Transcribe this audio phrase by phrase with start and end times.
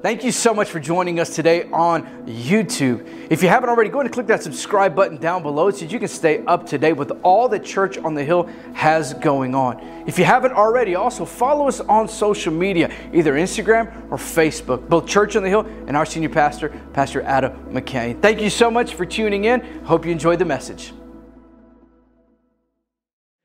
[0.00, 3.04] Thank you so much for joining us today on YouTube.
[3.30, 5.98] If you haven't already, go ahead and click that subscribe button down below so you
[5.98, 9.80] can stay up to date with all that Church on the Hill has going on.
[10.06, 15.08] If you haven't already, also follow us on social media, either Instagram or Facebook, both
[15.08, 18.22] Church on the Hill and our senior pastor, Pastor Adam McCain.
[18.22, 19.82] Thank you so much for tuning in.
[19.84, 20.92] Hope you enjoyed the message.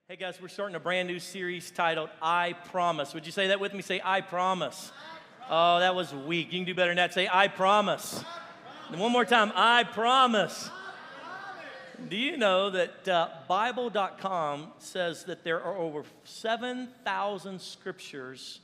[0.08, 3.16] Hey guys, we're starting a brand new series titled I Promise.
[3.16, 3.82] Would you say that with me?
[3.82, 4.92] Say, I promise.
[5.56, 6.52] Oh, that was weak.
[6.52, 7.14] You can do better than that.
[7.14, 8.24] Say, I promise.
[8.90, 10.72] And one more time, I promise.
[12.10, 18.62] Do you know that uh, Bible.com says that there are over 7,000 scriptures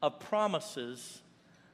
[0.00, 1.22] of promises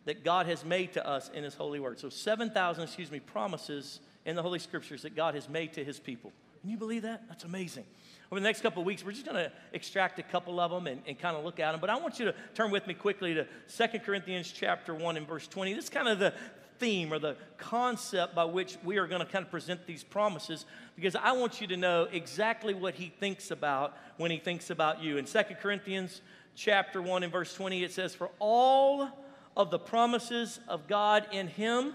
[0.06, 2.00] that God has made to us in His holy word?
[2.00, 6.00] So, 7,000, excuse me, promises in the Holy Scriptures that God has made to His
[6.00, 6.32] people.
[6.62, 7.28] Can you believe that?
[7.28, 7.84] That's amazing.
[8.30, 11.00] Over the next couple weeks, we're just going to extract a couple of them and,
[11.06, 11.80] and kind of look at them.
[11.80, 15.26] But I want you to turn with me quickly to 2 Corinthians chapter 1 and
[15.26, 15.72] verse 20.
[15.72, 16.34] This is kind of the
[16.78, 20.66] theme or the concept by which we are going to kind of present these promises
[20.94, 25.02] because I want you to know exactly what he thinks about when he thinks about
[25.02, 25.16] you.
[25.16, 26.20] In 2 Corinthians
[26.54, 29.08] chapter 1 and verse 20, it says, For all
[29.56, 31.94] of the promises of God in him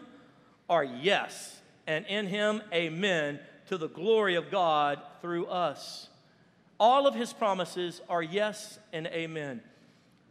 [0.68, 6.10] are yes, and in him, amen, to the glory of God through us.
[6.84, 9.62] All of his promises are yes and amen.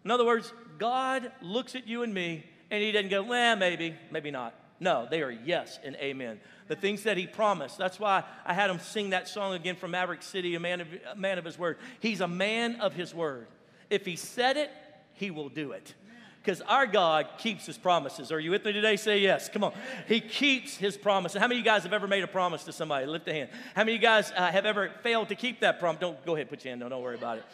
[0.04, 3.94] In other words, God looks at you and me and he doesn't go, well, maybe,
[4.10, 4.54] maybe not.
[4.78, 6.40] No, they are yes and amen.
[6.68, 7.78] The things that he promised.
[7.78, 10.88] That's why I had him sing that song again from Maverick City, a man of,
[11.10, 11.78] a man of his word.
[12.00, 13.46] He's a man of his word.
[13.88, 14.70] If he said it,
[15.14, 15.94] he will do it
[16.42, 18.32] because our God keeps his promises.
[18.32, 18.96] Are you with me today?
[18.96, 19.48] Say yes.
[19.48, 19.72] Come on.
[20.08, 21.40] He keeps his promises.
[21.40, 23.06] How many of you guys have ever made a promise to somebody?
[23.06, 23.50] Lift a hand.
[23.76, 26.00] How many of you guys uh, have ever failed to keep that promise?
[26.00, 26.80] Don't go ahead, put your hand.
[26.80, 27.44] No, don't worry about it.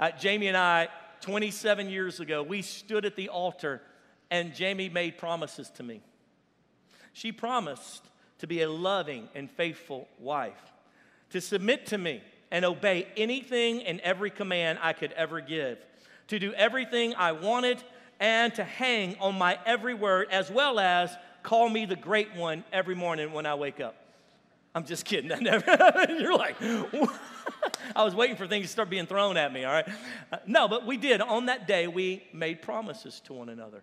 [0.00, 0.88] Uh, Jamie and I,
[1.20, 3.80] 27 years ago, we stood at the altar
[4.30, 6.00] and Jamie made promises to me.
[7.12, 8.04] She promised
[8.38, 10.72] to be a loving and faithful wife,
[11.30, 15.78] to submit to me and obey anything and every command I could ever give,
[16.28, 17.82] to do everything I wanted
[18.20, 22.64] and to hang on my every word, as well as call me the great one
[22.72, 23.94] every morning when I wake up.
[24.74, 25.32] I'm just kidding.
[25.34, 26.56] I never, you're like,
[27.96, 29.88] I was waiting for things to start being thrown at me, all right?
[30.32, 31.20] Uh, no, but we did.
[31.20, 33.82] On that day, we made promises to one another.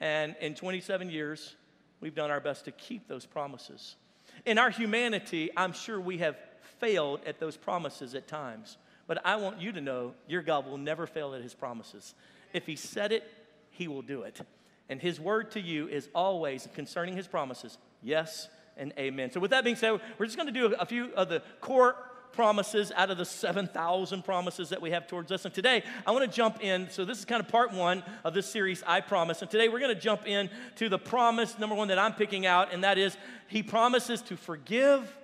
[0.00, 1.54] And in 27 years,
[2.00, 3.96] we've done our best to keep those promises.
[4.44, 6.36] In our humanity, I'm sure we have
[6.78, 8.76] failed at those promises at times.
[9.06, 12.14] But I want you to know your God will never fail at his promises.
[12.52, 13.24] If he said it,
[13.70, 14.40] he will do it.
[14.88, 19.30] And his word to you is always concerning his promises yes and amen.
[19.30, 21.96] So, with that being said, we're just going to do a few of the core
[22.32, 25.44] promises out of the 7,000 promises that we have towards us.
[25.44, 26.88] And today, I want to jump in.
[26.90, 29.42] So, this is kind of part one of this series, I Promise.
[29.42, 32.46] And today, we're going to jump in to the promise, number one, that I'm picking
[32.46, 33.16] out, and that is
[33.48, 35.14] He promises to forgive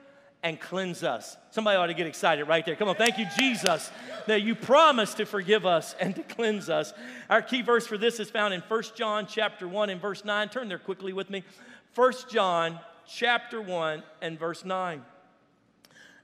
[0.42, 1.36] and cleanse us.
[1.50, 2.76] Somebody ought to get excited right there.
[2.76, 3.90] Come on, thank you, Jesus,
[4.26, 6.92] that you promise to forgive us and to cleanse us.
[7.28, 10.48] Our key verse for this is found in 1 John chapter 1 and verse 9.
[10.48, 11.42] Turn there quickly with me.
[11.94, 15.02] 1 John chapter 1 and verse 9.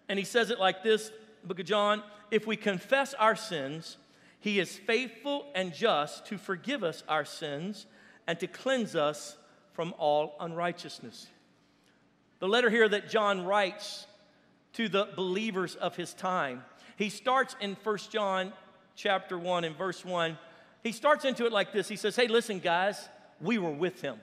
[0.09, 1.11] And he says it like this,
[1.45, 3.97] book of John, if we confess our sins,
[4.39, 7.87] he is faithful and just to forgive us our sins
[8.27, 9.37] and to cleanse us
[9.73, 11.27] from all unrighteousness.
[12.45, 14.07] The letter here that John writes
[14.75, 16.63] to the believers of his time,
[16.99, 18.53] he starts in 1 John
[18.95, 20.37] chapter 1 and verse 1.
[20.83, 21.89] He starts into it like this.
[21.89, 23.09] He says, Hey, listen, guys,
[23.41, 24.19] we were with him.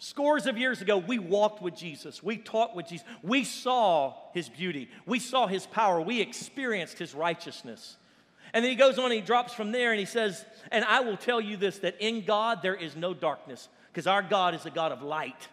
[0.00, 2.20] Scores of years ago, we walked with Jesus.
[2.20, 3.06] We talked with Jesus.
[3.22, 4.88] We saw his beauty.
[5.06, 6.00] We saw his power.
[6.00, 7.96] We experienced his righteousness.
[8.52, 11.16] And then he goes on he drops from there and he says, And I will
[11.16, 14.70] tell you this that in God there is no darkness, because our God is a
[14.70, 15.48] God of light.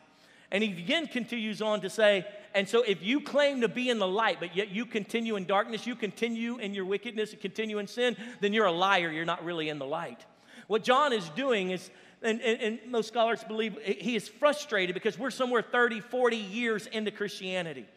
[0.53, 3.97] And he again continues on to say, and so if you claim to be in
[3.97, 7.79] the light, but yet you continue in darkness, you continue in your wickedness, and continue
[7.79, 9.11] in sin, then you're a liar.
[9.11, 10.23] You're not really in the light.
[10.67, 11.89] What John is doing is,
[12.21, 16.85] and, and, and most scholars believe he is frustrated because we're somewhere 30, 40 years
[16.85, 17.87] into Christianity.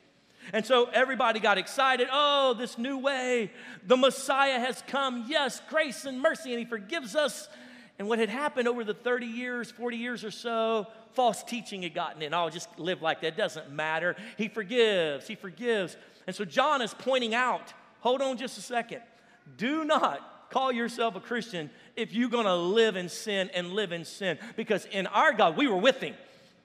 [0.53, 2.09] And so everybody got excited.
[2.11, 3.51] Oh, this new way.
[3.87, 5.27] The Messiah has come.
[5.29, 7.49] Yes, grace and mercy, and He forgives us.
[7.99, 11.95] And what had happened over the 30 years, 40 years or so, false teaching had
[11.95, 12.35] gotten in.
[12.35, 13.29] I'll just live like that.
[13.29, 14.17] It doesn't matter.
[14.37, 15.27] He forgives.
[15.27, 15.97] He forgives.
[16.27, 19.03] And so John is pointing out hold on just a second.
[19.57, 23.91] Do not call yourself a Christian if you're going to live in sin and live
[23.91, 24.39] in sin.
[24.55, 26.15] Because in our God, we were with Him.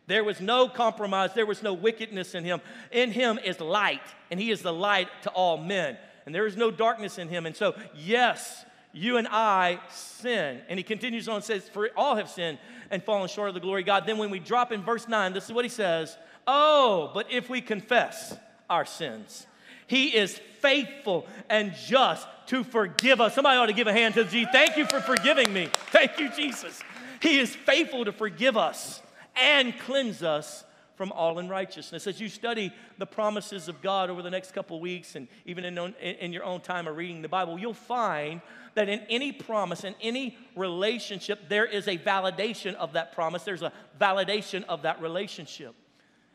[0.08, 2.62] There was no compromise, there was no wickedness in Him.
[2.92, 5.98] In Him is light, and He is the light to all men.
[6.26, 7.46] And there is no darkness in Him.
[7.46, 10.62] And so, yes, you and I sin.
[10.68, 12.58] And he continues on and says, For all have sinned
[12.90, 14.06] and fallen short of the glory of God.
[14.06, 16.18] Then when we drop in verse 9, this is what he says
[16.48, 18.36] Oh, but if we confess
[18.70, 19.46] our sins,
[19.88, 23.36] he is faithful and just to forgive us.
[23.36, 24.52] Somebody ought to give a hand to Jesus.
[24.52, 25.70] Thank you for forgiving me.
[25.92, 26.82] Thank you, Jesus.
[27.22, 29.02] He is faithful to forgive us
[29.36, 30.64] and cleanse us
[31.02, 32.06] from all unrighteousness.
[32.06, 35.76] As you study the promises of God over the next couple weeks and even in,
[36.00, 38.40] in your own time of reading the Bible, you'll find
[38.76, 43.64] that in any promise, in any relationship, there is a validation of that promise, there's
[43.64, 45.74] a validation of that relationship.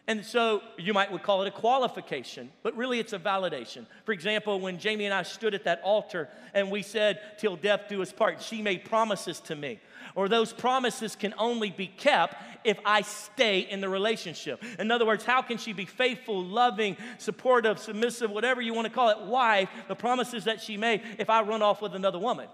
[0.09, 3.87] And so you might would call it a qualification, but really it's a validation.
[4.05, 7.83] For example, when Jamie and I stood at that altar and we said, Till death
[7.89, 9.81] do us part, she made promises to me.
[10.15, 14.63] Or those promises can only be kept if I stay in the relationship.
[14.79, 18.93] In other words, how can she be faithful, loving, supportive, submissive, whatever you want to
[18.93, 22.47] call it, wife, the promises that she made, if I run off with another woman?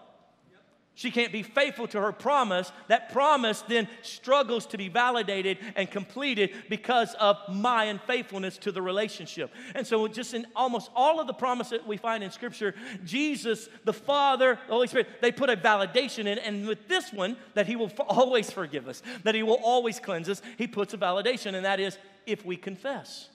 [0.94, 2.71] She can't be faithful to her promise.
[2.89, 8.83] That promise then struggles to be validated and completed because of my unfaithfulness to the
[8.83, 9.50] relationship.
[9.75, 12.75] And so, just in almost all of the promises we find in Scripture,
[13.05, 16.39] Jesus, the Father, the Holy Spirit, they put a validation in.
[16.39, 20.29] And with this one, that He will always forgive us, that He will always cleanse
[20.29, 21.97] us, He puts a validation, and that is
[22.27, 23.31] if we confess.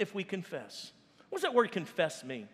[0.00, 0.90] If we confess.
[1.28, 2.48] What does that word confess mean?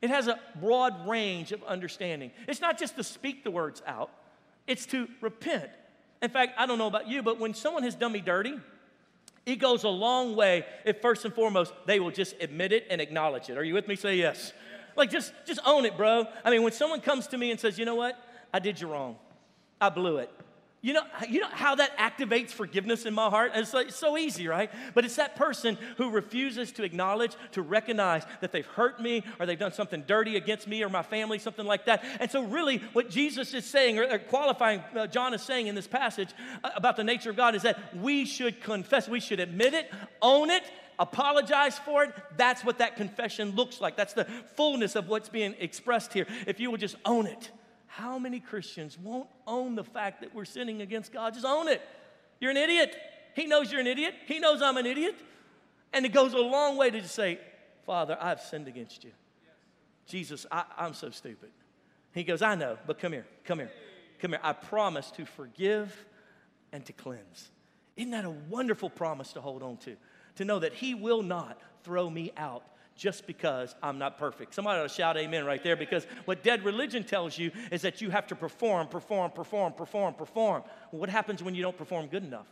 [0.00, 2.30] It has a broad range of understanding.
[2.46, 4.10] It's not just to speak the words out,
[4.66, 5.70] it's to repent.
[6.20, 8.58] In fact, I don't know about you, but when someone has done me dirty,
[9.46, 13.00] it goes a long way if first and foremost they will just admit it and
[13.00, 13.56] acknowledge it.
[13.56, 13.96] Are you with me?
[13.96, 14.52] Say yes.
[14.96, 16.26] Like just just own it, bro.
[16.44, 18.18] I mean, when someone comes to me and says, "You know what?
[18.52, 19.16] I did you wrong.
[19.80, 20.30] I blew it."
[20.80, 23.50] You know, you know how that activates forgiveness in my heart?
[23.56, 24.70] It's, like, so easy, right?
[24.94, 29.46] But it's that person who refuses to acknowledge, to recognize that they've hurt me or
[29.46, 32.04] they've done something dirty against me or my family, something like that.
[32.20, 35.88] And so, really, what Jesus is saying, or, qualifying, uh, John is saying in this
[35.88, 36.30] passage
[36.62, 39.90] uh, about the nature of God is that we should confess, we should admit it,
[40.22, 40.62] own it,
[41.00, 42.14] apologize for it.
[42.36, 43.96] That's what that confession looks like.
[43.96, 46.28] That's the fullness of what's being expressed here.
[46.46, 47.50] If you will just own it.
[47.98, 51.34] How many Christians won't own the fact that we're sinning against God?
[51.34, 51.82] Just own it.
[52.38, 52.94] You're an idiot.
[53.34, 54.14] He knows you're an idiot.
[54.26, 55.16] He knows I'm an idiot.
[55.92, 57.40] And it goes a long way to just say,
[57.86, 59.10] Father, I've sinned against you.
[60.06, 61.50] Jesus, I, I'm so stupid.
[62.14, 63.72] He goes, I know, but come here, come here,
[64.20, 64.40] come here.
[64.44, 65.92] I promise to forgive
[66.70, 67.50] and to cleanse.
[67.96, 69.96] Isn't that a wonderful promise to hold on to?
[70.36, 72.62] To know that He will not throw me out
[72.98, 74.52] just because I'm not perfect.
[74.52, 78.02] Somebody ought to shout amen right there because what dead religion tells you is that
[78.02, 80.64] you have to perform, perform, perform, perform, perform.
[80.90, 82.48] What happens when you don't perform good enough?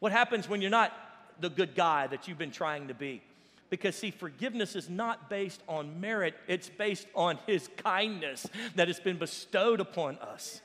[0.00, 0.92] What happens when you're not
[1.40, 3.22] the good guy that you've been trying to be?
[3.70, 8.98] Because, see, forgiveness is not based on merit, it's based on His kindness that has
[8.98, 10.62] been bestowed upon us.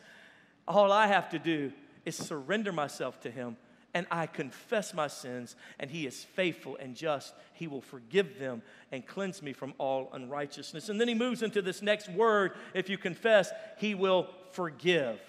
[0.67, 1.71] All I have to do
[2.05, 3.55] is surrender myself to Him
[3.93, 7.33] and I confess my sins, and he is faithful and just.
[7.53, 8.61] He will forgive them
[8.91, 10.89] and cleanse me from all unrighteousness.
[10.89, 15.19] And then he moves into this next word if you confess, he will forgive.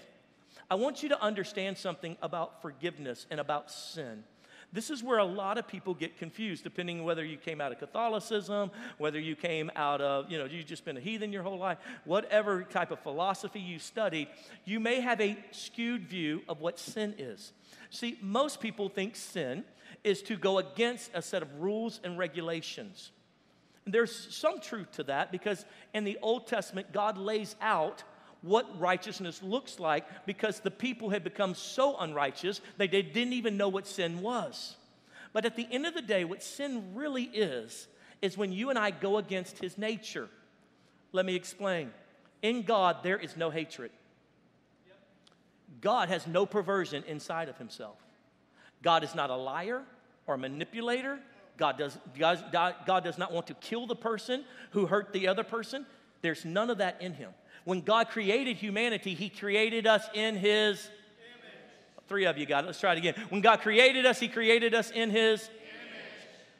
[0.71, 4.25] I want you to understand something about forgiveness and about sin.
[4.73, 7.71] This is where a lot of people get confused, depending on whether you came out
[7.71, 11.45] of Catholicism, whether you came out of, you know, you've just been a heathen your
[11.45, 14.27] whole life, whatever type of philosophy you studied,
[14.65, 17.53] you may have a skewed view of what sin is.
[17.91, 19.65] See, most people think sin
[20.03, 23.13] is to go against a set of rules and regulations.
[23.85, 28.03] And There's some truth to that because in the Old Testament, God lays out
[28.43, 33.57] what righteousness looks like because the people had become so unrighteous that they didn't even
[33.57, 34.77] know what sin was.
[35.33, 37.89] But at the end of the day, what sin really is,
[38.21, 40.29] is when you and I go against his nature.
[41.13, 41.91] Let me explain.
[42.43, 43.91] In God, there is no hatred.
[45.81, 47.97] God has no perversion inside of himself.
[48.83, 49.83] God is not a liar
[50.27, 51.19] or a manipulator.
[51.57, 55.45] God does, God, God does not want to kill the person who hurt the other
[55.45, 55.87] person.
[56.23, 57.31] There's none of that in him.
[57.65, 60.89] When God created humanity, He created us in His image.
[62.09, 62.67] Three of you got it.
[62.67, 63.15] Let's try it again.
[63.31, 65.49] When God created us, He created us in His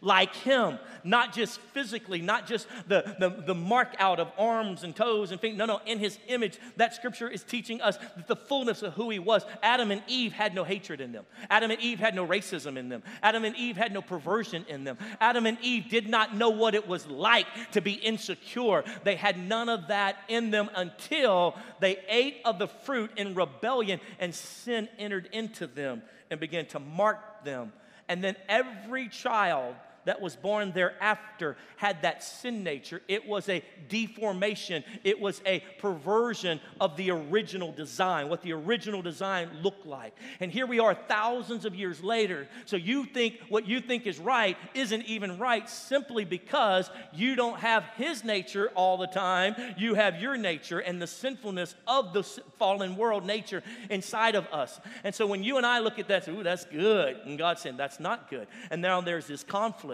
[0.05, 4.95] like him, not just physically, not just the, the, the mark out of arms and
[4.95, 5.57] toes and feet.
[5.57, 6.59] No, no, in his image.
[6.77, 9.45] That scripture is teaching us that the fullness of who he was.
[9.63, 11.25] Adam and Eve had no hatred in them.
[11.51, 13.03] Adam and Eve had no racism in them.
[13.23, 14.99] Adam and Eve had no perversion in them.
[15.21, 18.85] Adam and Eve did not know what it was like to be insecure.
[19.03, 24.01] They had none of that in them until they ate of the fruit in rebellion
[24.19, 27.73] and sin entered into them and began to mark them.
[28.09, 33.03] And then every child that was born thereafter had that sin nature.
[33.09, 39.03] It was a deformation, it was a perversion of the original design, what the original
[39.03, 40.15] design looked like.
[40.41, 42.49] And here we are thousands of years later.
[42.65, 47.59] So you think what you think is right isn't even right simply because you don't
[47.59, 49.55] have his nature all the time.
[49.77, 54.81] You have your nature and the sinfulness of the fallen world nature inside of us.
[55.03, 57.17] And so when you and I look at that, say, ooh, that's good.
[57.25, 58.47] And God saying, that's not good.
[58.71, 59.94] And now there's this conflict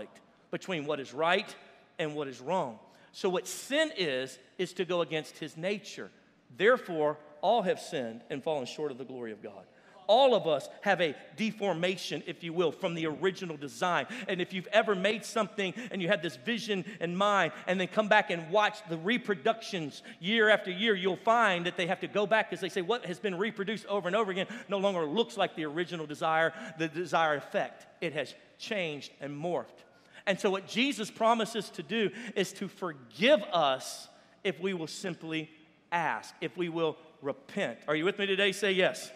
[0.50, 1.54] between what is right
[1.98, 2.78] and what is wrong.
[3.12, 6.10] So what sin is, is to go against his nature.
[6.56, 9.64] Therefore, all have sinned and fallen short of the glory of God
[10.10, 14.06] all of us have a deformation, if you will, from the original design.
[14.26, 17.86] And if you've ever made something and you had this vision in mind and then
[17.86, 22.08] come back and watch the reproductions year after year, you'll find that they have to
[22.08, 25.04] go back because they say what has been reproduced over and over again no longer
[25.04, 27.86] looks like the original desire, the desired effect.
[28.00, 29.84] It has changed and morphed.
[30.30, 34.06] And so, what Jesus promises to do is to forgive us
[34.44, 35.50] if we will simply
[35.90, 37.80] ask, if we will repent.
[37.88, 38.52] Are you with me today?
[38.52, 39.10] Say yes.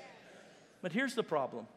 [0.82, 1.68] But here's the problem,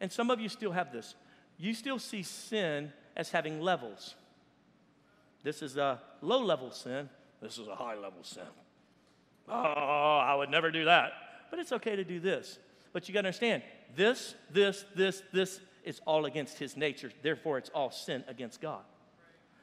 [0.00, 1.16] and some of you still have this.
[1.58, 4.14] You still see sin as having levels.
[5.42, 7.10] This is a low level sin,
[7.42, 8.48] this is a high level sin.
[9.50, 11.12] Oh, I would never do that.
[11.50, 12.58] But it's okay to do this.
[12.94, 13.64] But you got to understand
[13.94, 17.10] this, this, this, this is all against his nature.
[17.22, 18.82] Therefore, it's all sin against God.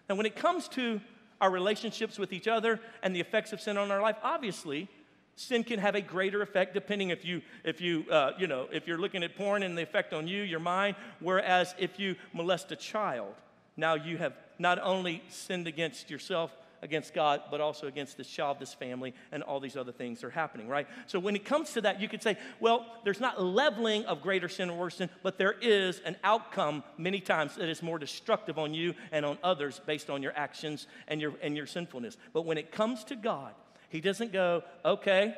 [0.10, 1.00] Now, when it comes to
[1.39, 4.89] our relationships with each other and the effects of sin on our life, obviously,
[5.36, 8.88] sin can have a greater effect depending if you if you uh, you know if
[8.88, 12.72] you're looking at porn and the effect on you your mind whereas if you molest
[12.72, 13.34] a child
[13.75, 18.60] now you have not only sinned against yourself against god but also against this child
[18.60, 21.82] this family and all these other things are happening right so when it comes to
[21.82, 25.38] that you could say well there's not leveling of greater sin or worse sin but
[25.38, 29.82] there is an outcome many times that is more destructive on you and on others
[29.86, 33.53] based on your actions and your and your sinfulness but when it comes to god
[33.89, 35.36] he doesn't go, okay,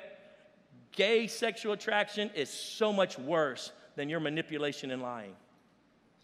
[0.94, 5.36] gay sexual attraction is so much worse than your manipulation and lying.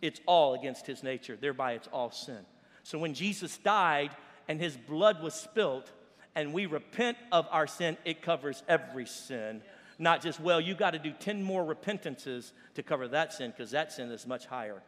[0.01, 2.39] It's all against his nature, thereby, it's all sin.
[2.83, 4.15] So when Jesus died
[4.47, 5.91] and his blood was spilt,
[6.35, 9.61] and we repent of our sin, it covers every sin.
[9.99, 13.71] Not just, well, you got to do 10 more repentances to cover that sin because
[13.71, 14.81] that sin is much higher.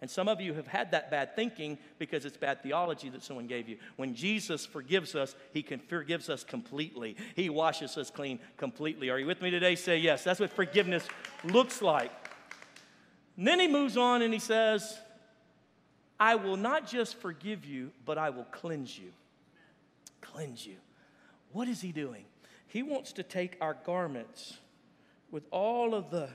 [0.00, 3.48] And some of you have had that bad thinking because it's bad theology that someone
[3.48, 3.78] gave you.
[3.96, 7.16] When Jesus forgives us, he can forgives us completely.
[7.34, 9.10] He washes us clean completely.
[9.10, 9.74] Are you with me today?
[9.74, 10.22] Say yes.
[10.22, 11.04] That's what forgiveness
[11.42, 12.12] looks like.
[13.36, 14.98] And then he moves on and he says,
[16.20, 19.10] I will not just forgive you, but I will cleanse you.
[20.20, 20.76] Cleanse you.
[21.52, 22.24] What is he doing?
[22.66, 24.58] He wants to take our garments
[25.30, 26.28] with all of the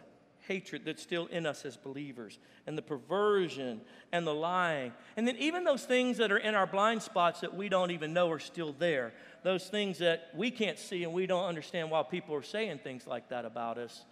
[0.47, 2.37] hatred that's still in us as believers,
[2.67, 4.91] and the perversion and the lying.
[5.15, 8.13] And then, even those things that are in our blind spots that we don't even
[8.13, 9.13] know are still there,
[9.43, 13.07] those things that we can't see and we don't understand why people are saying things
[13.07, 14.03] like that about us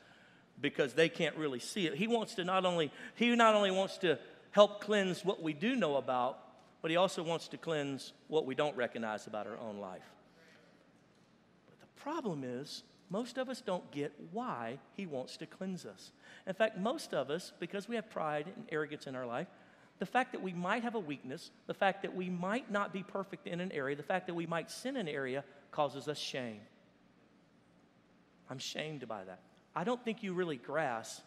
[0.60, 1.96] because they can't really see it.
[1.96, 4.20] He wants to not only, he not only wants to
[4.51, 6.39] help cleanse what we do know about,
[6.81, 10.10] but he also wants to cleanse what we don't recognize about our own life.
[11.67, 16.12] But the problem is, most of us don't get why he wants to cleanse us.
[16.48, 19.48] In fact, most of us, because we have pride and arrogance in our life,
[20.00, 23.03] the fact that we might have a weakness, the fact that we might not be
[23.03, 26.17] perfect in an area, the fact that we might sin in an area causes us
[26.17, 26.62] shame.
[28.50, 29.39] I'm shamed by that.
[29.75, 31.22] I don't think you really grasp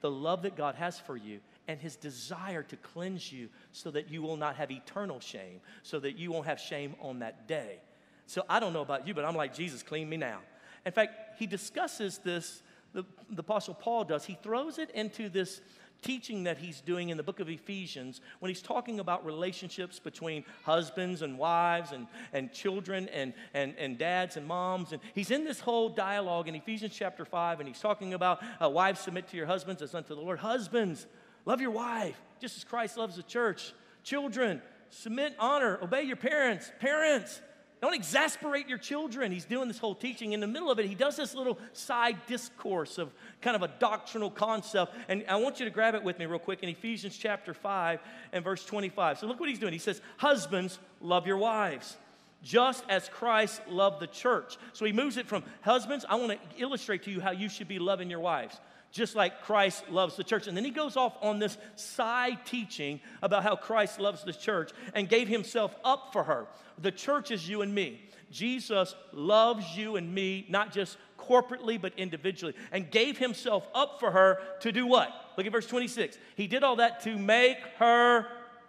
[0.00, 4.10] the love that God has for you and his desire to cleanse you so that
[4.10, 7.78] you will not have eternal shame, so that you won't have shame on that day.
[8.26, 10.40] So I don't know about you, but I'm like, Jesus, clean me now.
[10.84, 12.62] In fact, he discusses this,
[12.94, 14.24] the, the Apostle Paul does.
[14.24, 15.60] He throws it into this
[16.02, 20.44] teaching that he's doing in the book of Ephesians when he's talking about relationships between
[20.62, 24.92] husbands and wives and, and children and, and, and dads and moms.
[24.92, 28.68] And he's in this whole dialogue in Ephesians chapter 5, and he's talking about uh,
[28.68, 30.38] wives submit to your husbands as unto the Lord.
[30.38, 31.06] Husbands,
[31.44, 33.72] love your wife just as Christ loves the church.
[34.02, 36.70] Children, submit, honor, obey your parents.
[36.80, 37.40] Parents,
[37.80, 39.30] don't exasperate your children.
[39.30, 40.32] He's doing this whole teaching.
[40.32, 43.68] In the middle of it, he does this little side discourse of kind of a
[43.78, 44.94] doctrinal concept.
[45.08, 48.00] And I want you to grab it with me real quick in Ephesians chapter 5
[48.32, 49.18] and verse 25.
[49.18, 49.72] So look what he's doing.
[49.72, 51.96] He says, Husbands, love your wives,
[52.42, 54.56] just as Christ loved the church.
[54.72, 56.04] So he moves it from husbands.
[56.08, 58.58] I want to illustrate to you how you should be loving your wives
[58.90, 60.46] just like Christ loves the church.
[60.46, 64.70] And then he goes off on this side teaching about how Christ loves the church
[64.94, 66.46] and gave himself up for her.
[66.78, 68.02] The church is you and me.
[68.30, 74.10] Jesus loves you and me, not just corporately, but individually, and gave himself up for
[74.10, 75.12] her to do what?
[75.36, 76.18] Look at verse 26.
[76.36, 78.26] He did all that to make her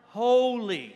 [0.08, 0.96] holy.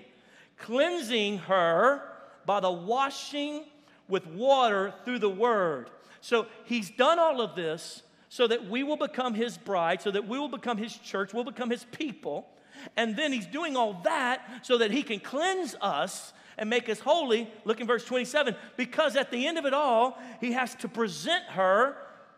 [0.58, 2.02] cleansing her
[2.46, 3.66] by the washing
[4.08, 5.90] with water through the word.
[6.22, 8.02] So he's done all of this
[8.34, 11.44] so that we will become his bride, so that we will become his church, we'll
[11.44, 12.48] become his people.
[12.98, 17.00] And then he's doing all that so that he can cleanse us and make us
[17.00, 17.48] holy.
[17.64, 21.44] Look in verse 27 because at the end of it all, he has to present
[21.50, 21.96] her,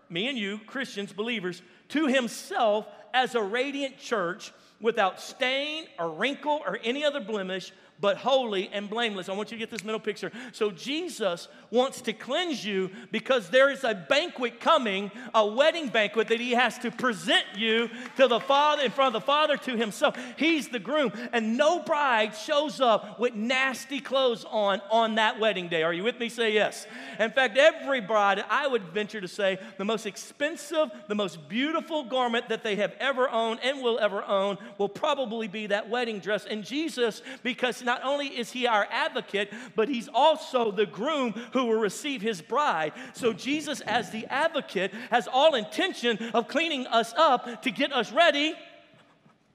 [0.10, 6.62] me and you, Christians, believers, to himself as a radiant church without stain or wrinkle
[6.66, 9.30] or any other blemish but holy and blameless.
[9.30, 10.32] I want you to get this middle picture.
[10.52, 16.28] So, Jesus wants to cleanse you because there is a banquet coming, a wedding banquet
[16.28, 19.78] that he has to present you to the Father, in front of the Father, to
[19.78, 20.18] himself.
[20.38, 25.68] He's the groom, and no bride shows up with nasty clothes on on that wedding
[25.68, 25.84] day.
[25.84, 26.30] Are you with me?
[26.30, 26.86] Say yes.
[27.20, 32.04] In fact, every bride, I would venture to say, the most expensive, the most beautiful
[32.04, 36.20] garment that they have ever owned and will ever own will probably be that wedding
[36.20, 36.46] dress.
[36.46, 41.66] And Jesus, because not only is he our advocate, but he's also the groom who
[41.66, 42.94] will receive his bride.
[43.14, 48.12] So Jesus, as the advocate, has all intention of cleaning us up to get us
[48.12, 48.54] ready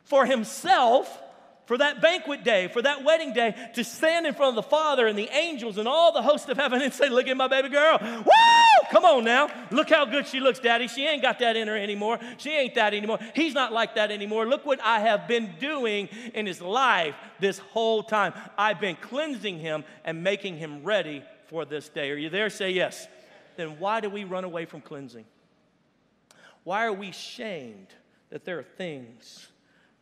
[0.04, 1.22] for himself
[1.70, 5.06] for that banquet day, for that wedding day, to stand in front of the Father
[5.06, 7.68] and the angels and all the host of heaven and say, Look at my baby
[7.68, 7.96] girl.
[8.00, 8.88] Woo!
[8.90, 9.48] Come on now.
[9.70, 10.88] Look how good she looks, Daddy.
[10.88, 12.18] She ain't got that in her anymore.
[12.38, 13.20] She ain't that anymore.
[13.36, 14.48] He's not like that anymore.
[14.48, 18.34] Look what I have been doing in his life this whole time.
[18.58, 22.10] I've been cleansing him and making him ready for this day.
[22.10, 22.50] Are you there?
[22.50, 23.06] Say yes.
[23.56, 25.24] Then why do we run away from cleansing?
[26.64, 27.94] Why are we shamed
[28.30, 29.46] that there are things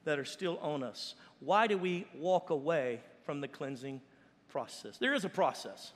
[0.09, 1.15] that are still on us?
[1.41, 4.01] why do we walk away from the cleansing
[4.49, 4.99] process?
[4.99, 5.93] There is a process.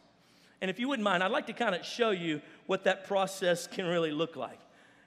[0.61, 3.67] And if you wouldn't mind, I'd like to kind of show you what that process
[3.67, 4.59] can really look like.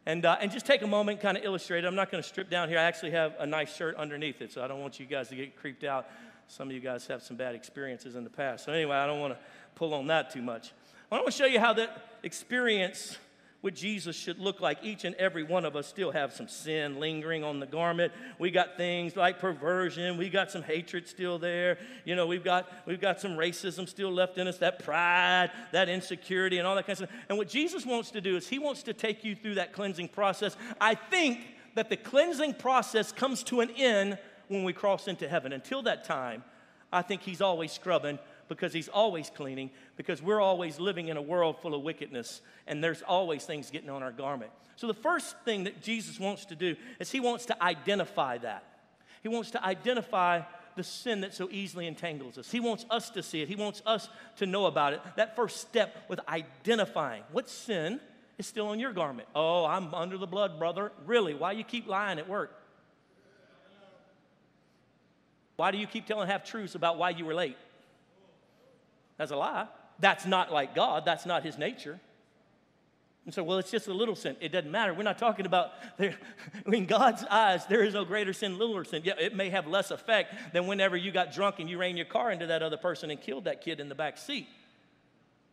[0.05, 1.87] And, uh, and just take a moment, kind of illustrate it.
[1.87, 2.77] I'm not going to strip down here.
[2.77, 5.35] I actually have a nice shirt underneath it, so I don't want you guys to
[5.35, 6.07] get creeped out.
[6.47, 8.65] Some of you guys have some bad experiences in the past.
[8.65, 9.39] So, anyway, I don't want to
[9.73, 10.73] pull on that too much.
[11.11, 13.17] I want to show you how that experience
[13.65, 14.77] what Jesus should look like.
[14.83, 18.13] Each and every one of us still have some sin lingering on the garment.
[18.37, 20.17] We got things like perversion.
[20.17, 21.79] We got some hatred still there.
[22.03, 25.89] You know, we've got we've got some racism still left in us, that pride, that
[25.89, 27.19] insecurity, and all that kind of stuff.
[27.27, 30.09] And what Jesus wants to do is He wants to take you through that cleansing
[30.09, 30.55] process.
[30.79, 31.39] I think
[31.73, 35.51] that the cleansing process comes to an end when we cross into heaven.
[35.51, 36.43] Until that time,
[36.93, 41.21] I think He's always scrubbing because he's always cleaning, because we're always living in a
[41.21, 44.51] world full of wickedness, and there's always things getting on our garment.
[44.75, 48.63] So, the first thing that Jesus wants to do is he wants to identify that.
[49.23, 50.41] He wants to identify
[50.75, 52.51] the sin that so easily entangles us.
[52.51, 55.01] He wants us to see it, he wants us to know about it.
[55.15, 57.99] That first step with identifying what sin
[58.37, 59.29] is still on your garment.
[59.33, 60.91] Oh, I'm under the blood, brother.
[61.05, 61.33] Really?
[61.33, 62.51] Why you keep lying at work?
[65.55, 67.57] Why do you keep telling half truths about why you were late?
[69.17, 69.67] That's a lie.
[69.99, 71.99] That's not like God, that's not his nature.
[73.25, 74.35] And so, well, it's just a little sin.
[74.39, 74.93] It doesn't matter.
[74.93, 76.15] We're not talking about, there,
[76.71, 79.01] in God's eyes, there is no greater sin, littler sin.
[79.03, 82.05] Yeah, it may have less effect than whenever you got drunk and you ran your
[82.05, 84.47] car into that other person and killed that kid in the back seat.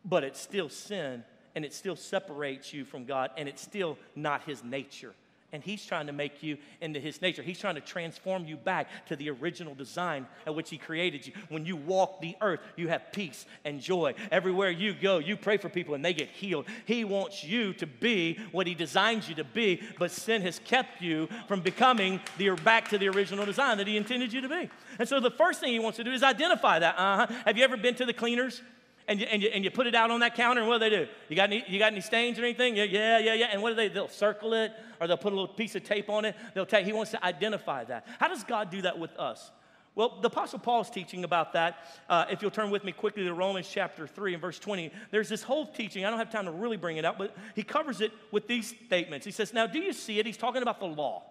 [0.05, 4.43] But it's still sin, and it still separates you from God, and it's still not
[4.45, 5.15] his nature
[5.53, 7.43] and he's trying to make you into his nature.
[7.43, 11.35] He's trying to transform you back to the original design at which he created you.
[11.49, 14.15] When you walk the earth, you have peace and joy.
[14.31, 16.67] Everywhere you go, you pray for people and they get healed.
[16.87, 21.03] He wants you to be what he designed you to be, but sin has kept
[21.03, 24.71] you from becoming the back to the original design that he intended you to be.
[24.99, 26.95] And so the first thing he wants to do is identify that.
[26.99, 27.27] Uh-huh.
[27.45, 28.63] Have you ever been to the cleaners?
[29.09, 30.91] and you, and, you, and you put it out on that counter, and what do
[30.91, 31.09] they do?
[31.29, 32.77] You got any, you got any stains or anything?
[32.77, 33.47] Yeah, yeah, yeah, yeah.
[33.53, 36.09] And what do they They'll circle it, or they'll put a little piece of tape
[36.09, 36.37] on it.
[36.55, 38.07] They'll take, he wants to identify that.
[38.21, 39.51] How does God do that with us?
[39.97, 41.87] Well, the Apostle Paul's teaching about that.
[42.09, 45.29] Uh, if you'll turn with me quickly to Romans chapter 3 and verse 20, there's
[45.29, 46.05] this whole teaching.
[46.05, 48.75] I don't have time to really bring it out, but he covers it with these
[48.87, 49.27] statements.
[49.27, 50.25] He says, Now, do you see it?
[50.25, 51.25] He's talking about the law.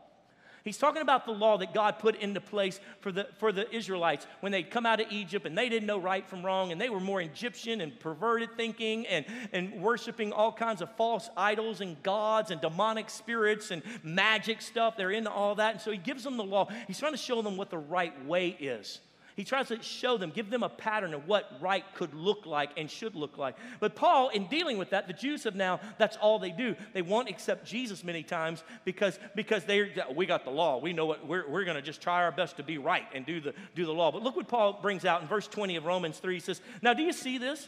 [0.63, 4.27] He's talking about the law that God put into place for the, for the Israelites
[4.41, 6.89] when they'd come out of Egypt and they didn't know right from wrong and they
[6.89, 12.01] were more Egyptian and perverted thinking and, and worshiping all kinds of false idols and
[12.03, 14.95] gods and demonic spirits and magic stuff.
[14.97, 15.73] They're into all that.
[15.73, 16.67] And so he gives them the law.
[16.87, 18.99] He's trying to show them what the right way is.
[19.41, 22.69] He tries to show them, give them a pattern of what right could look like
[22.77, 23.55] and should look like.
[23.79, 26.75] But Paul, in dealing with that, the Jews have now, that's all they do.
[26.93, 30.77] They won't accept Jesus many times because, because they we got the law.
[30.77, 33.25] We know what we're, we're going to just try our best to be right and
[33.25, 34.11] do the, do the law.
[34.11, 36.35] But look what Paul brings out in verse 20 of Romans 3.
[36.35, 37.67] He says, Now, do you see this?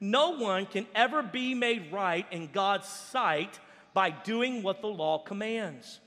[0.00, 3.58] No one can ever be made right in God's sight
[3.94, 6.00] by doing what the law commands.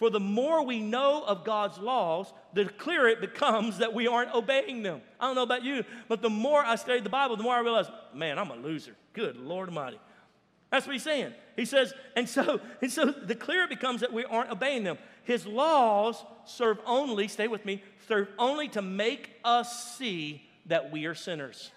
[0.00, 4.34] For the more we know of God's laws, the clearer it becomes that we aren't
[4.34, 5.02] obeying them.
[5.20, 7.60] I don't know about you, but the more I study the Bible, the more I
[7.60, 7.84] realize,
[8.14, 8.96] man, I'm a loser.
[9.12, 10.00] Good Lord Almighty.
[10.70, 11.34] That's what he's saying.
[11.54, 14.96] He says, and so, and so the clearer it becomes that we aren't obeying them.
[15.24, 21.04] His laws serve only, stay with me, serve only to make us see that we
[21.04, 21.72] are sinners.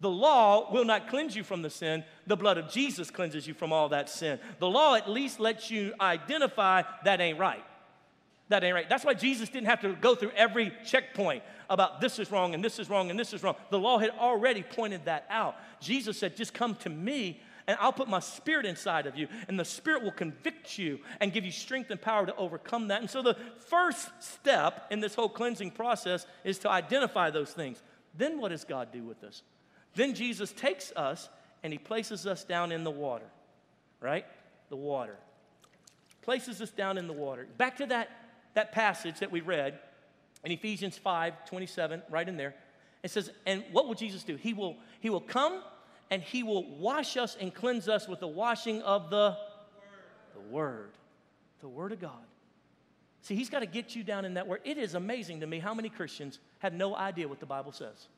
[0.00, 2.04] The law will not cleanse you from the sin.
[2.26, 4.38] The blood of Jesus cleanses you from all that sin.
[4.60, 7.64] The law at least lets you identify that ain't right.
[8.48, 8.88] That ain't right.
[8.88, 12.64] That's why Jesus didn't have to go through every checkpoint about this is wrong and
[12.64, 13.56] this is wrong and this is wrong.
[13.70, 15.56] The law had already pointed that out.
[15.80, 19.60] Jesus said, just come to me and I'll put my spirit inside of you, and
[19.60, 23.02] the spirit will convict you and give you strength and power to overcome that.
[23.02, 23.36] And so, the
[23.68, 27.82] first step in this whole cleansing process is to identify those things.
[28.16, 29.42] Then, what does God do with us?
[29.94, 31.28] Then Jesus takes us
[31.62, 33.26] and he places us down in the water,
[34.00, 34.24] right?
[34.68, 35.16] The water.
[36.22, 37.46] Places us down in the water.
[37.56, 38.10] Back to that,
[38.54, 39.78] that passage that we read
[40.44, 42.54] in Ephesians 5 27, right in there.
[43.02, 44.36] It says, And what will Jesus do?
[44.36, 45.62] He will, he will come
[46.10, 50.34] and he will wash us and cleanse us with the washing of the Word.
[50.34, 50.90] The Word.
[51.60, 52.24] The Word of God.
[53.22, 54.60] See, he's got to get you down in that word.
[54.64, 58.08] It is amazing to me how many Christians have no idea what the Bible says.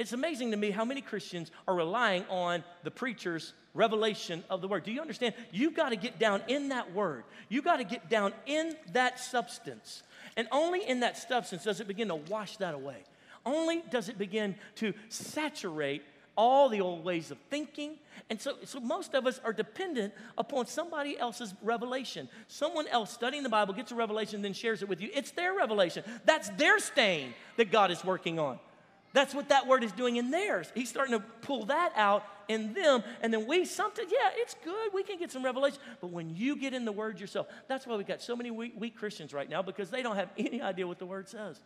[0.00, 4.66] It's amazing to me how many Christians are relying on the preacher's revelation of the
[4.66, 4.82] word.
[4.82, 5.34] Do you understand?
[5.52, 7.24] You've got to get down in that word.
[7.50, 10.02] You've got to get down in that substance.
[10.38, 13.04] And only in that substance does it begin to wash that away.
[13.44, 16.02] Only does it begin to saturate
[16.34, 17.98] all the old ways of thinking.
[18.30, 22.30] And so, so most of us are dependent upon somebody else's revelation.
[22.48, 25.10] Someone else studying the Bible gets a revelation, then shares it with you.
[25.12, 26.04] It's their revelation.
[26.24, 28.58] That's their stain that God is working on.
[29.12, 30.70] That's what that word is doing in theirs.
[30.74, 33.02] He's starting to pull that out in them.
[33.22, 34.92] And then we sometimes, yeah, it's good.
[34.92, 35.78] We can get some revelation.
[36.00, 38.74] But when you get in the word yourself, that's why we got so many weak,
[38.76, 41.60] weak Christians right now because they don't have any idea what the word says.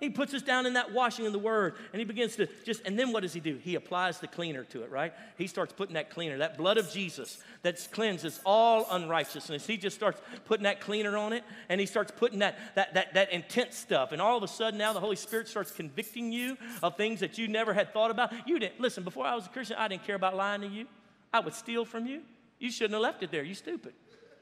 [0.00, 2.82] He puts us down in that washing in the word and he begins to just,
[2.84, 3.56] and then what does he do?
[3.56, 5.12] He applies the cleaner to it, right?
[5.38, 9.66] He starts putting that cleaner, that blood of Jesus that cleanses all unrighteousness.
[9.66, 13.14] He just starts putting that cleaner on it and he starts putting that, that, that,
[13.14, 14.12] that intense stuff.
[14.12, 17.38] And all of a sudden now the Holy Spirit starts convicting you of things that
[17.38, 18.32] you never had thought about.
[18.46, 20.86] You didn't, listen, before I was a Christian, I didn't care about lying to you.
[21.32, 22.22] I would steal from you.
[22.58, 23.42] You shouldn't have left it there.
[23.42, 23.94] You stupid.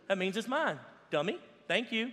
[0.08, 0.78] That means it's mine.
[1.10, 1.38] Dummy.
[1.68, 2.10] Thank you.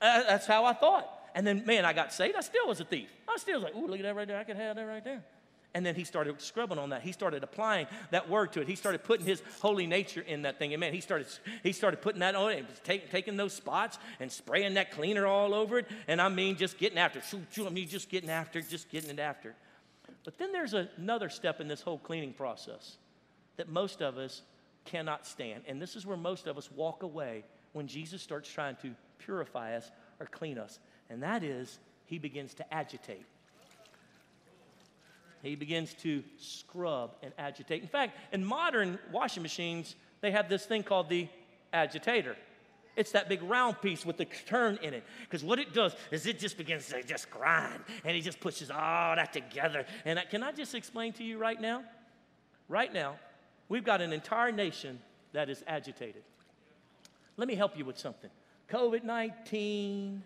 [0.00, 1.19] Uh, that's how I thought.
[1.34, 2.36] And then, man, I got saved.
[2.36, 3.08] I still was a thief.
[3.28, 4.38] I still was like, ooh, look at that right there.
[4.38, 5.22] I could have that right there.
[5.72, 7.02] And then he started scrubbing on that.
[7.02, 8.66] He started applying that word to it.
[8.68, 10.72] He started putting his holy nature in that thing.
[10.74, 11.28] And man, he started,
[11.62, 15.54] he started putting that on it, take, taking those spots and spraying that cleaner all
[15.54, 15.86] over it.
[16.08, 17.24] And I mean, just getting after it.
[17.64, 19.54] I mean, just getting after it, just getting it after.
[20.24, 22.96] But then there's another step in this whole cleaning process
[23.56, 24.42] that most of us
[24.84, 25.62] cannot stand.
[25.68, 29.76] And this is where most of us walk away when Jesus starts trying to purify
[29.76, 33.26] us or clean us and that is he begins to agitate.
[35.42, 37.82] He begins to scrub and agitate.
[37.82, 41.28] In fact, in modern washing machines, they have this thing called the
[41.72, 42.36] agitator.
[42.96, 45.04] It's that big round piece with the turn in it.
[45.22, 48.70] Because what it does is it just begins to just grind and it just pushes
[48.70, 49.86] all that together.
[50.04, 51.84] And I, can I just explain to you right now?
[52.68, 53.16] Right now,
[53.68, 55.00] we've got an entire nation
[55.32, 56.22] that is agitated.
[57.36, 58.30] Let me help you with something.
[58.68, 60.22] COVID 19,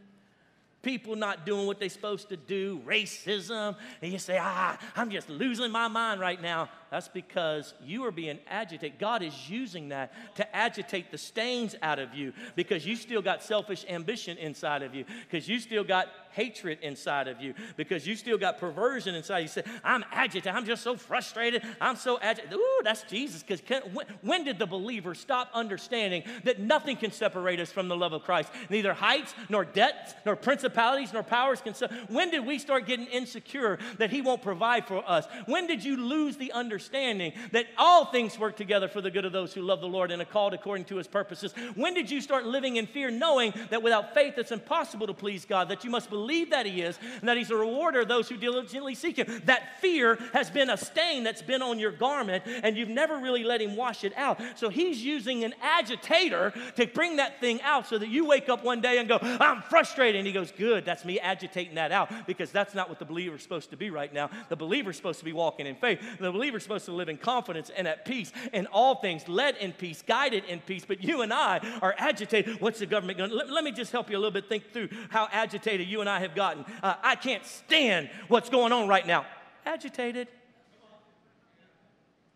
[0.85, 5.29] people not doing what they're supposed to do, racism, and you say, ah, I'm just
[5.29, 6.69] losing my mind right now.
[6.91, 8.99] That's because you are being agitated.
[8.99, 13.43] God is using that to agitate the stains out of you because you still got
[13.43, 18.17] selfish ambition inside of you, because you still got hatred inside of you, because you
[18.17, 19.39] still got perversion inside.
[19.39, 20.57] You say, I'm agitated.
[20.57, 21.63] I'm just so frustrated.
[21.81, 22.59] I'm so agitated.
[22.59, 23.43] Ooh, that's Jesus.
[23.43, 27.97] Because when, when did the believer stop understanding that nothing can separate us from the
[27.97, 28.51] love of Christ?
[28.69, 31.75] Neither heights, nor depths, nor principalities, nor powers can.
[32.09, 35.27] When did we start getting insecure that He won't provide for us?
[35.47, 36.74] When did you lose the understanding?
[36.75, 40.11] Understanding that all things work together for the good of those who love the Lord
[40.11, 41.55] and are called according to his purposes?
[41.77, 45.45] When did you start living in fear, knowing that without faith it's impossible to please
[45.45, 48.29] God, that you must believe that he is, and that he's a rewarder of those
[48.29, 49.43] who diligently seek him?
[49.45, 53.45] That fear has been a stain that's been on your garment, and you've never really
[53.45, 54.41] let him wash it out.
[54.57, 58.65] So he's using an agitator to bring that thing out so that you wake up
[58.65, 60.17] one day and go, I'm frustrated.
[60.17, 63.45] And he goes, Good, that's me agitating that out because that's not what the believer's
[63.45, 64.29] supposed to be right now.
[64.49, 66.01] The believer's supposed to be walking in faith.
[66.19, 69.73] The believer's supposed to live in confidence and at peace in all things, led in
[69.73, 70.85] peace, guided in peace.
[70.87, 72.61] But you and I are agitated.
[72.61, 74.73] What's the government going to let, let, me just help you a little bit think
[74.73, 76.65] through how agitated you and I have gotten.
[76.83, 79.27] Uh, I can't stand what's going on right now.
[79.65, 80.29] Agitated.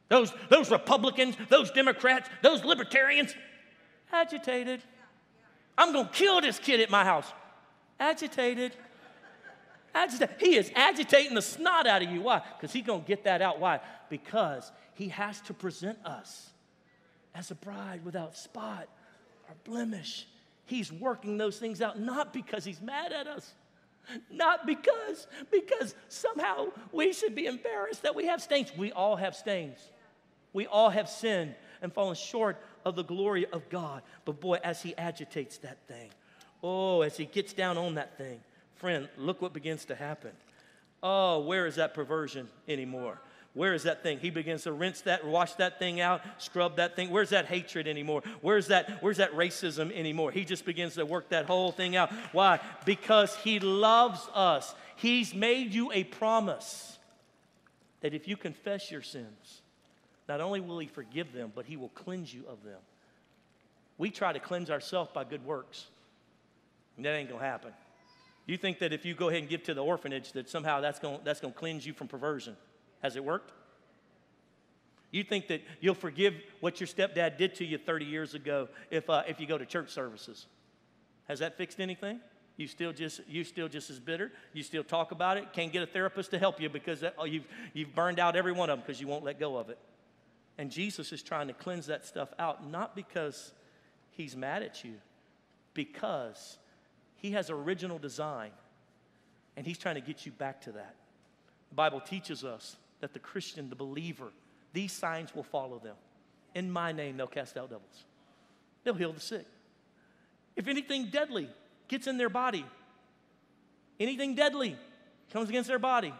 [0.09, 3.35] Those, those Republicans, those Democrats, those libertarians,
[4.13, 4.83] agitated.
[5.77, 7.31] I'm gonna kill this kid at my house.
[8.01, 8.75] Agitated.
[9.99, 10.37] Agitated.
[10.39, 12.21] He is agitating the snot out of you.
[12.21, 12.41] Why?
[12.57, 13.59] Because he's gonna get that out.
[13.59, 13.81] Why?
[14.09, 16.51] Because he has to present us
[17.35, 18.89] as a bride without spot
[19.49, 20.27] or blemish.
[20.67, 23.53] He's working those things out not because he's mad at us,
[24.31, 28.71] not because because somehow we should be embarrassed that we have stains.
[28.77, 29.79] We all have stains.
[30.53, 34.03] We all have sinned and fallen short of the glory of God.
[34.25, 36.11] But boy, as he agitates that thing,
[36.63, 38.41] oh, as he gets down on that thing,
[38.79, 40.31] friend, look what begins to happen.
[41.03, 43.21] Oh, where is that perversion anymore?
[43.55, 44.19] Where is that thing?
[44.19, 47.11] He begins to rinse that, wash that thing out, scrub that thing.
[47.11, 48.23] Where's that hatred anymore?
[48.41, 50.31] Where's that, where's that racism anymore?
[50.31, 52.13] He just begins to work that whole thing out.
[52.33, 52.61] Why?
[52.85, 54.75] Because he loves us.
[54.97, 56.99] He's made you a promise
[58.01, 59.63] that if you confess your sins,
[60.29, 62.79] not only will he forgive them, but he will cleanse you of them.
[63.97, 65.87] We try to cleanse ourselves by good works.
[66.97, 67.73] And that ain't gonna happen.
[68.49, 70.99] You think that if you go ahead and give to the orphanage, that somehow that's
[70.99, 72.57] gonna, that's gonna cleanse you from perversion.
[73.03, 73.53] Has it worked?
[75.11, 79.09] You think that you'll forgive what your stepdad did to you 30 years ago if,
[79.11, 80.47] uh, if you go to church services.
[81.29, 82.21] Has that fixed anything?
[82.57, 84.33] You still just you still just as bitter.
[84.53, 85.53] You still talk about it.
[85.53, 88.53] Can't get a therapist to help you because that, oh, you've you've burned out every
[88.53, 89.79] one of them because you won't let go of it.
[90.57, 93.53] And Jesus is trying to cleanse that stuff out, not because
[94.11, 94.95] he's mad at you,
[95.73, 96.59] because
[97.19, 98.51] he has original design,
[99.57, 100.95] and he's trying to get you back to that.
[101.69, 104.29] The Bible teaches us that the Christian, the believer,
[104.73, 105.97] these signs will follow them.
[106.55, 108.05] In my name, they'll cast out devils,
[108.85, 109.47] they'll heal the sick.
[110.57, 111.49] If anything deadly
[111.87, 112.65] gets in their body,
[114.01, 114.77] anything deadly
[115.33, 116.13] comes against their body.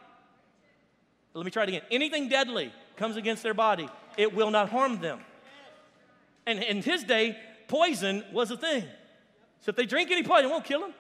[1.35, 1.83] Let me try it again.
[1.91, 5.21] Anything deadly comes against their body, it will not harm them.
[6.47, 7.37] And in his day,
[7.69, 8.85] poison was a thing.
[9.61, 10.95] So if they drink any poison, it won't kill them.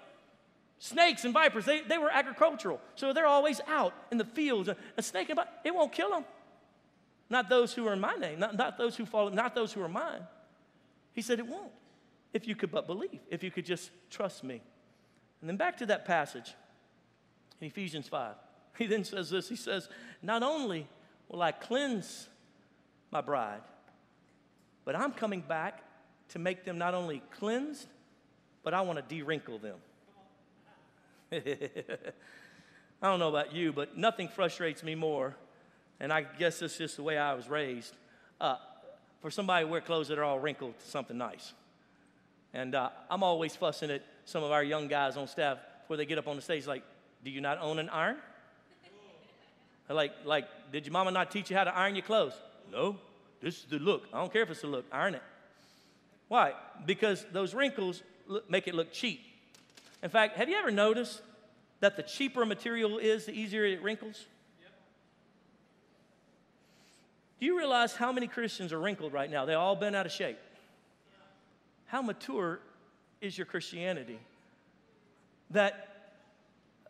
[0.79, 2.81] Snakes and vipers, they, they were agricultural.
[2.95, 4.69] So they're always out in the fields.
[4.97, 6.25] A snake, and it won't kill them.
[7.31, 9.83] Not those who are in my name, not, not those who follow, not those who
[9.83, 10.23] are mine.
[11.13, 11.73] He said it won't.
[12.33, 14.63] If you could but believe, if you could just trust me.
[15.41, 16.55] And then back to that passage
[17.61, 18.35] in Ephesians 5.
[18.79, 19.89] He then says this He says,
[20.23, 20.87] Not only
[21.29, 22.29] will I cleanse
[23.11, 23.63] my bride,
[24.85, 25.83] but I'm coming back
[26.29, 27.89] to make them not only cleansed,
[28.63, 29.77] but I want to de-wrinkle them.
[33.01, 35.37] I don't know about you, but nothing frustrates me more,
[36.01, 37.95] and I guess it's just the way I was raised,
[38.41, 38.57] uh,
[39.21, 41.53] for somebody to wear clothes that are all wrinkled to something nice.
[42.55, 46.07] And uh, I'm always fussing at some of our young guys on staff before they
[46.07, 46.83] get up on the stage, like,
[47.25, 48.17] do you not own an iron?
[49.89, 52.35] Like, like, did your mama not teach you how to iron your clothes?
[52.71, 52.97] No,
[53.41, 54.07] this is the look.
[54.13, 55.23] I don't care if it's the look, iron it.
[56.29, 56.53] Why?
[56.85, 58.03] Because those wrinkles
[58.49, 59.21] make it look cheap.
[60.03, 61.21] In fact, have you ever noticed
[61.81, 64.27] that the cheaper a material is, the easier it wrinkles?
[67.41, 69.45] Do you realize how many Christians are wrinkled right now?
[69.45, 70.39] They've all been out of shape.
[71.87, 72.61] How mature
[73.21, 74.19] is your Christianity?
[75.51, 76.13] That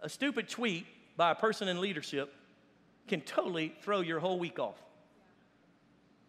[0.03, 2.33] a stupid tweet by a person in leadership
[3.09, 4.77] can totally throw your whole week off.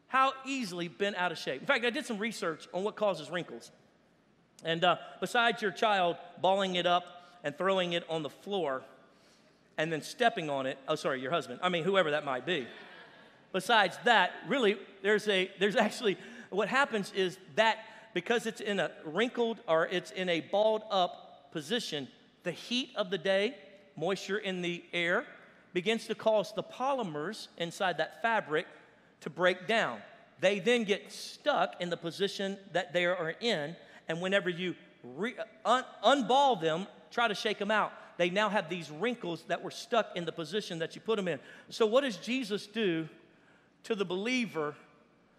[0.07, 1.61] How easily been out of shape.
[1.61, 3.71] In fact, I did some research on what causes wrinkles.
[4.63, 7.05] And uh, besides your child balling it up
[7.43, 8.81] and throwing it on the floor
[9.77, 12.67] and then stepping on it, oh, sorry, your husband, I mean, whoever that might be.
[13.51, 16.17] Besides that, really, there's, a, there's actually,
[16.49, 17.79] what happens is that
[18.13, 22.07] because it's in a wrinkled or it's in a balled up position,
[22.43, 23.55] the heat of the day,
[23.95, 25.25] moisture in the air,
[25.73, 28.65] begins to cause the polymers inside that fabric
[29.21, 29.99] to break down.
[30.39, 33.75] They then get stuck in the position that they are in,
[34.09, 38.67] and whenever you re- un- unball them, try to shake them out, they now have
[38.67, 41.39] these wrinkles that were stuck in the position that you put them in.
[41.69, 43.07] So, what does Jesus do
[43.83, 44.75] to the believer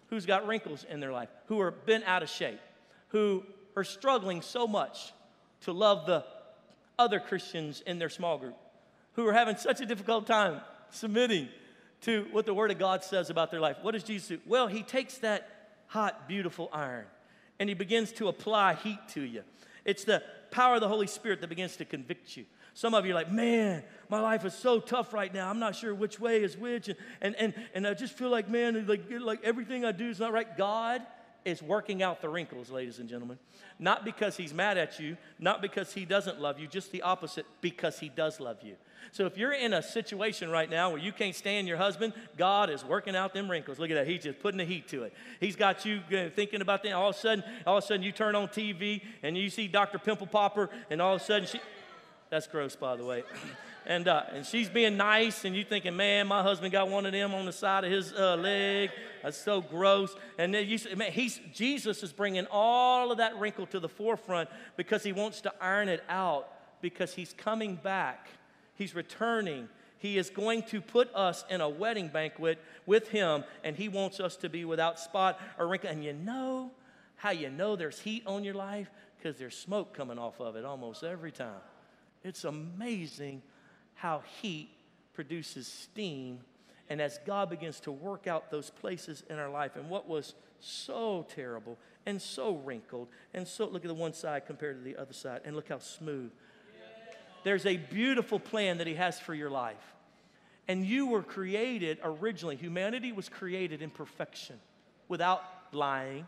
[0.09, 2.61] who's got wrinkles in their life, who are bent out of shape,
[3.09, 3.45] who
[3.77, 5.13] are struggling so much
[5.63, 6.25] to love the
[6.99, 8.57] other Christians in their small group,
[9.13, 11.49] who are having such a difficult time submitting
[12.03, 13.77] to what the Word of God says about their life?
[13.83, 14.39] What does Jesus do?
[14.47, 15.49] Well, He takes that
[15.89, 17.05] hot, beautiful iron
[17.61, 19.45] and He begins to apply heat to you.
[19.85, 22.47] It's the power of the Holy Spirit that begins to convict you.
[22.75, 25.49] Some of you are like, man, my life is so tough right now.
[25.49, 26.89] I'm not sure which way is which.
[26.89, 30.19] And, and, and, and I just feel like, man, like, like everything I do is
[30.19, 30.57] not right.
[30.57, 31.03] God
[31.45, 33.39] is working out the wrinkles, ladies and gentlemen.
[33.79, 37.47] Not because he's mad at you, not because he doesn't love you, just the opposite,
[37.61, 38.77] because he does love you.
[39.13, 42.71] So if you're in a situation right now where you can't stand your husband, God
[42.71, 43.79] is working out them wrinkles.
[43.79, 44.07] Look at that.
[44.07, 45.15] He's just putting the heat to it.
[45.41, 46.93] He's got you uh, thinking about that.
[46.93, 49.67] All of a sudden, all of a sudden you turn on TV and you see
[49.67, 49.99] Dr.
[49.99, 51.61] Pimple Popper, and all of a sudden she,
[52.31, 53.25] that's gross, by the way.
[53.87, 57.13] and, uh, and she's being nice, and you thinking, man, my husband got one of
[57.13, 58.91] them on the side of his uh, leg.
[59.23, 60.15] That's so gross.
[60.39, 64.49] And then you man, he's, Jesus is bringing all of that wrinkle to the forefront
[64.77, 66.49] because he wants to iron it out
[66.81, 68.29] because he's coming back.
[68.75, 69.69] He's returning.
[69.99, 74.21] He is going to put us in a wedding banquet with him, and he wants
[74.21, 75.91] us to be without spot or wrinkle.
[75.91, 76.71] And you know
[77.17, 78.89] how you know there's heat on your life?
[79.19, 81.61] Because there's smoke coming off of it almost every time.
[82.23, 83.43] It's amazing
[83.95, 84.71] how heat
[85.15, 86.41] produces steam.
[86.89, 90.35] And as God begins to work out those places in our life, and what was
[90.59, 94.97] so terrible and so wrinkled, and so look at the one side compared to the
[94.97, 96.31] other side, and look how smooth.
[97.45, 99.77] There's a beautiful plan that He has for your life.
[100.69, 104.57] And you were created originally, humanity was created in perfection
[105.09, 106.27] without lying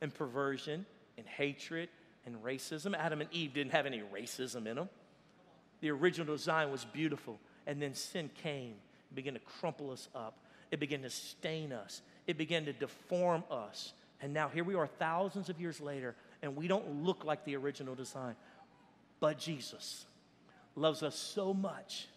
[0.00, 0.86] and perversion
[1.18, 1.88] and hatred
[2.24, 2.96] and racism.
[2.96, 4.88] Adam and Eve didn't have any racism in them.
[5.84, 7.38] The original design was beautiful.
[7.66, 8.76] And then sin came,
[9.14, 10.38] began to crumple us up,
[10.70, 13.92] it began to stain us, it began to deform us.
[14.22, 17.54] And now here we are thousands of years later, and we don't look like the
[17.56, 18.34] original design.
[19.20, 20.06] But Jesus
[20.74, 22.08] loves us so much.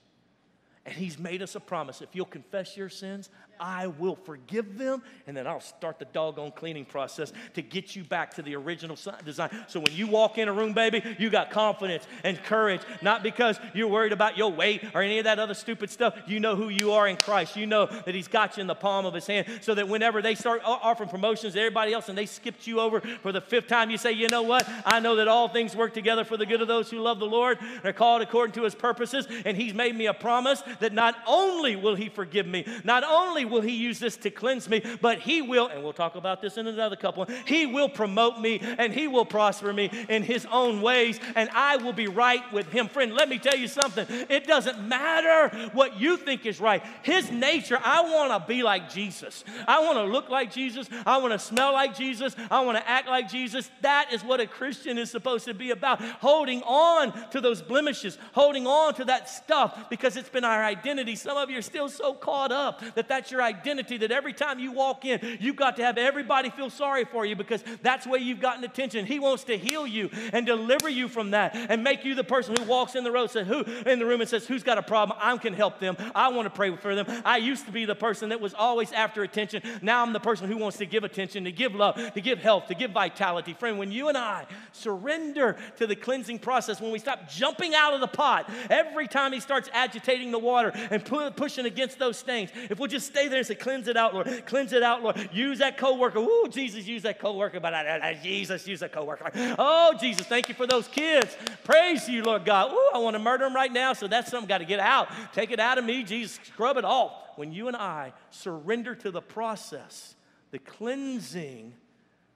[0.86, 2.02] And he's made us a promise.
[2.02, 6.52] If you'll confess your sins, I will forgive them, and then I'll start the doggone
[6.52, 9.50] cleaning process to get you back to the original design.
[9.68, 13.60] So when you walk in a room, baby, you got confidence and courage, not because
[13.74, 16.16] you're worried about your weight or any of that other stupid stuff.
[16.28, 17.56] You know who you are in Christ.
[17.56, 20.22] You know that He's got you in the palm of His hand, so that whenever
[20.22, 23.68] they start offering promotions to everybody else and they skipped you over for the fifth
[23.68, 24.68] time, you say, you know what?
[24.86, 27.26] I know that all things work together for the good of those who love the
[27.26, 30.94] Lord and are called according to His purposes, and He's made me a promise that
[30.94, 34.82] not only will He forgive me, not only will He use this to cleanse me,
[35.02, 38.60] but He will, and we'll talk about this in another couple, He will promote me
[38.78, 42.68] and He will prosper me in His own ways, and I will be right with
[42.68, 42.88] Him.
[42.88, 44.06] Friend, let me tell you something.
[44.30, 46.84] It doesn't matter what you think is right.
[47.04, 49.44] His nature, I want to be like Jesus.
[49.68, 50.90] I want to look like Jesus.
[51.06, 52.36] I want to smell like Jesus.
[52.50, 53.70] I want to act like Jesus.
[53.82, 56.02] That is what a Christian is supposed to be about.
[56.02, 61.16] Holding on to those blemishes, holding on to that stuff because it's been our identity.
[61.16, 64.34] Some of you are still so caught up that that's your identity identity that every
[64.34, 68.08] time you walk in, you've got to have everybody feel sorry for you because that's
[68.08, 69.06] where you've gotten attention.
[69.06, 72.56] He wants to heal you and deliver you from that and make you the person
[72.56, 74.84] who walks in the road, says, who in the room and says, Who's got a
[74.84, 75.18] problem?
[75.22, 75.98] I can help them.
[76.16, 77.06] I want to pray for them.
[77.26, 79.62] I used to be the person that was always after attention.
[79.82, 82.68] Now I'm the person who wants to give attention, to give love, to give health,
[82.68, 83.54] to give vitality.
[83.54, 87.94] Friend, when you and I surrender to the cleansing process, when we stop jumping out
[87.94, 91.04] of the pot every time he starts agitating the water and
[91.36, 94.46] pushing against those stains, if we'll just stay there and say, Cleanse it out, Lord.
[94.46, 95.30] Cleanse it out, Lord.
[95.32, 96.20] Use that coworker.
[96.20, 97.60] Ooh, Jesus, use that coworker.
[97.60, 99.32] But I, Jesus, use that coworker.
[99.58, 101.36] Oh, Jesus, thank you for those kids.
[101.64, 102.72] Praise you, Lord God.
[102.72, 103.94] Ooh, I want to murder them right now.
[103.94, 105.10] So that's something got to get out.
[105.34, 106.40] Take it out of me, Jesus.
[106.44, 107.12] Scrub it off.
[107.36, 110.16] When you and I surrender to the process,
[110.52, 111.74] the cleansing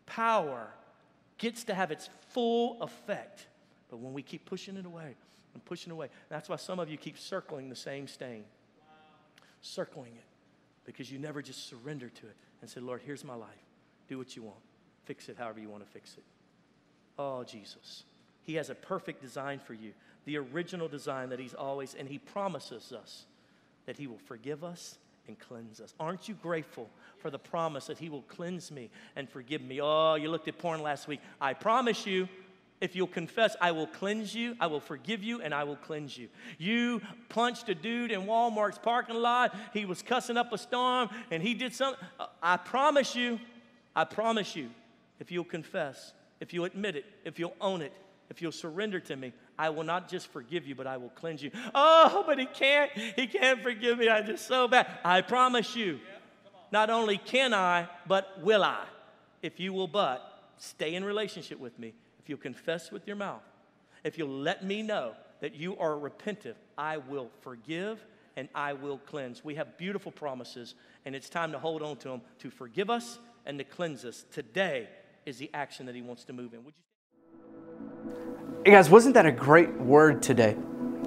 [0.05, 0.67] power
[1.37, 3.47] gets to have its full effect.
[3.89, 5.15] But when we keep pushing it away
[5.53, 8.43] and pushing away, that's why some of you keep circling the same stain,
[9.61, 10.30] circling it
[10.85, 13.49] because you never just surrender to it and said, Lord, here's my life.
[14.07, 14.59] Do what you want.
[15.05, 16.23] Fix it however you want to fix it.
[17.17, 18.03] Oh, Jesus.
[18.43, 19.93] He has a perfect design for you,
[20.25, 23.25] the original design that He's always, and He promises us
[23.85, 25.93] that He will forgive us and cleanse us.
[25.99, 26.89] Aren't you grateful
[27.19, 29.79] for the promise that He will cleanse me and forgive me?
[29.81, 31.19] Oh, you looked at porn last week.
[31.39, 32.27] I promise you,
[32.81, 36.17] if you'll confess, I will cleanse you, I will forgive you, and I will cleanse
[36.17, 36.27] you.
[36.57, 39.55] You punched a dude in Walmart's parking lot.
[39.71, 42.03] He was cussing up a storm and he did something.
[42.19, 43.39] Uh, I promise you,
[43.95, 44.71] I promise you,
[45.19, 47.93] if you'll confess, if you'll admit it, if you'll own it,
[48.31, 51.43] if you'll surrender to me, I will not just forgive you, but I will cleanse
[51.43, 51.51] you.
[51.75, 52.91] Oh, but he can't.
[52.93, 54.09] He can't forgive me.
[54.09, 54.87] I'm just so bad.
[55.05, 55.99] I promise you,
[56.71, 58.85] not only can I, but will I,
[59.43, 61.93] if you will but stay in relationship with me
[62.31, 63.43] you'll confess with your mouth,
[64.03, 68.03] if you'll let me know that you are repentant, I will forgive
[68.37, 69.43] and I will cleanse.
[69.43, 73.19] We have beautiful promises, and it's time to hold on to them to forgive us
[73.45, 74.25] and to cleanse us.
[74.31, 74.87] Today
[75.25, 76.63] is the action that He wants to move in.
[76.63, 78.11] Would you?
[78.65, 80.55] Hey guys, wasn't that a great word today?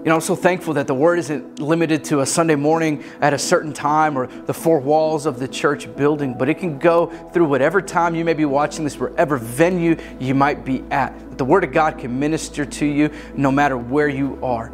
[0.05, 3.33] You know, I'm so thankful that the word isn't limited to a Sunday morning at
[3.33, 7.07] a certain time or the four walls of the church building, but it can go
[7.33, 11.39] through whatever time you may be watching this, wherever venue you might be at.
[11.39, 14.71] The word of God can minister to you no matter where you are.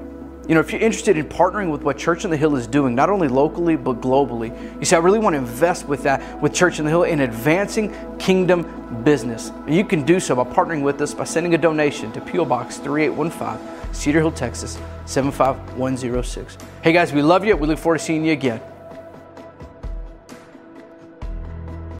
[0.48, 2.96] You know, if you're interested in partnering with what Church on the Hill is doing,
[2.96, 4.50] not only locally but globally,
[4.80, 7.20] you say, I really want to invest with that, with Church on the Hill in
[7.20, 9.50] advancing kingdom business.
[9.50, 12.46] And you can do so by partnering with us by sending a donation to P.O.
[12.46, 16.58] Box 3815, Cedar Hill, Texas 75106.
[16.82, 17.56] Hey guys, we love you.
[17.56, 18.60] We look forward to seeing you again.